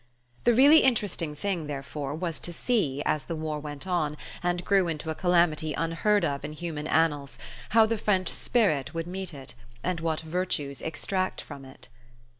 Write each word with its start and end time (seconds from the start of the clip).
The 0.45 0.55
really 0.55 0.79
interesting 0.79 1.35
thing, 1.35 1.67
therefore, 1.67 2.15
was 2.15 2.39
to 2.39 2.51
see, 2.51 3.03
as 3.05 3.25
the 3.25 3.35
war 3.35 3.59
went 3.59 3.85
on, 3.85 4.17
and 4.41 4.65
grew 4.65 4.87
into 4.87 5.11
a 5.11 5.13
calamity 5.13 5.75
unheard 5.75 6.25
of 6.25 6.43
in 6.43 6.53
human 6.53 6.87
annals, 6.87 7.37
how 7.69 7.85
the 7.85 7.99
French 7.99 8.29
spirit 8.29 8.95
would 8.95 9.05
meet 9.05 9.31
it, 9.31 9.53
and 9.83 9.99
what 9.99 10.21
virtues 10.21 10.81
extract 10.81 11.39
from 11.41 11.65
it. 11.65 11.87